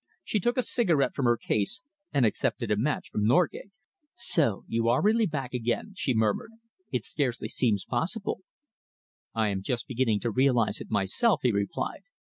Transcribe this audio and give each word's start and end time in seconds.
She 0.23 0.39
took 0.39 0.57
a 0.57 0.63
cigarette 0.63 1.13
from 1.13 1.25
her 1.25 1.37
case 1.37 1.83
and 2.11 2.25
accepted 2.25 2.71
a 2.71 2.75
match 2.75 3.09
from 3.11 3.27
Norgate. 3.27 3.69
"So 4.15 4.65
you 4.67 4.87
are 4.87 4.99
really 4.99 5.27
back 5.27 5.53
again!" 5.53 5.93
she 5.95 6.15
murmured. 6.15 6.49
"It 6.91 7.05
scarcely 7.05 7.49
seems 7.49 7.85
possible." 7.85 8.41
"I 9.35 9.49
am 9.49 9.61
just 9.61 9.87
beginning 9.87 10.19
to 10.21 10.31
realise 10.31 10.81
it 10.81 10.89
myself," 10.89 11.41
he 11.43 11.51
replied. 11.51 12.01